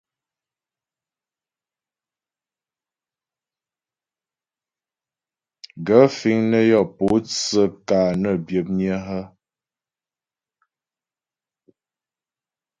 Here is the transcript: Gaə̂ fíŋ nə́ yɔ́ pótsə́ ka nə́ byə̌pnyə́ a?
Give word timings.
Gaə̂ 5.85 6.03
fíŋ 6.17 6.37
nə́ 6.49 6.63
yɔ́ 6.69 6.83
pótsə́ 6.95 7.67
ka 7.87 7.99
nə́ 8.21 8.35
byə̌pnyə́ 8.45 8.97
a? 9.17 9.19